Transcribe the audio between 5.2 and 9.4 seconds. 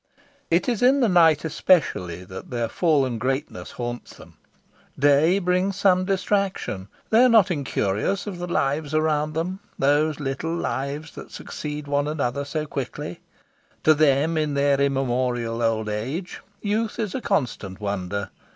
brings some distraction. They are not incurious of the lives around